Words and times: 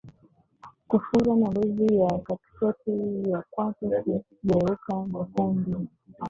Kufura 0.89 1.31
na 1.35 1.47
ngozi 1.51 1.97
ya 2.01 2.09
katikati 2.27 2.91
ya 3.31 3.39
kwato 3.51 3.83
kugeuka 4.27 4.93
nyekundu 5.13 5.77